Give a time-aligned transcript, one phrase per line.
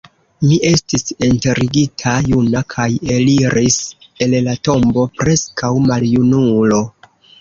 [0.43, 3.77] Mi estis enterigita juna kaj eliris
[4.27, 6.81] el la tombo preskaŭ maljunulo.